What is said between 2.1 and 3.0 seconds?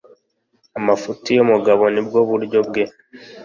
buryo bwe